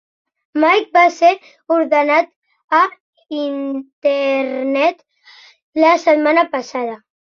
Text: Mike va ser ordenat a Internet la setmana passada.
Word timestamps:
Mike 0.61 0.95
va 0.97 1.03
ser 1.17 1.29
ordenat 1.75 2.33
a 2.79 2.81
Internet 3.45 5.09
la 5.87 5.97
setmana 6.11 6.51
passada. 6.59 7.03